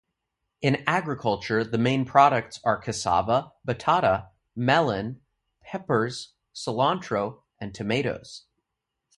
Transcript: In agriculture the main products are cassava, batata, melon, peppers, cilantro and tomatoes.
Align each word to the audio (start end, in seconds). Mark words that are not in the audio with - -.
In 0.63 0.83
agriculture 0.87 1.63
the 1.63 1.77
main 1.77 2.05
products 2.05 2.59
are 2.63 2.77
cassava, 2.81 3.51
batata, 3.67 4.29
melon, 4.55 5.21
peppers, 5.63 6.33
cilantro 6.55 7.43
and 7.59 7.71
tomatoes. 7.71 8.45